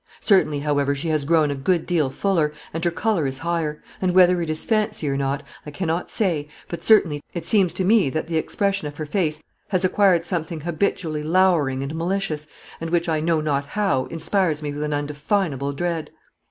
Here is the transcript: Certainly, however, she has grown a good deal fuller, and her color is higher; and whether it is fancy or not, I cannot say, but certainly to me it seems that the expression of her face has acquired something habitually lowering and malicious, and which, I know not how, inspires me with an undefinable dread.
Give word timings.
Certainly, 0.19 0.61
however, 0.61 0.95
she 0.95 1.09
has 1.09 1.25
grown 1.25 1.51
a 1.51 1.53
good 1.55 1.85
deal 1.85 2.09
fuller, 2.09 2.51
and 2.73 2.83
her 2.83 2.89
color 2.89 3.27
is 3.27 3.37
higher; 3.37 3.83
and 4.01 4.15
whether 4.15 4.41
it 4.41 4.49
is 4.49 4.63
fancy 4.65 5.07
or 5.07 5.15
not, 5.15 5.43
I 5.63 5.69
cannot 5.69 6.09
say, 6.09 6.47
but 6.67 6.81
certainly 6.81 7.19
to 7.19 7.23
me 7.35 7.39
it 7.39 7.45
seems 7.45 7.75
that 7.75 8.25
the 8.25 8.35
expression 8.37 8.87
of 8.87 8.97
her 8.97 9.05
face 9.05 9.43
has 9.67 9.85
acquired 9.85 10.25
something 10.25 10.61
habitually 10.61 11.21
lowering 11.21 11.83
and 11.83 11.93
malicious, 11.93 12.47
and 12.79 12.89
which, 12.89 13.07
I 13.07 13.19
know 13.19 13.41
not 13.41 13.67
how, 13.67 14.05
inspires 14.05 14.63
me 14.63 14.73
with 14.73 14.81
an 14.81 14.91
undefinable 14.95 15.71
dread. 15.71 16.09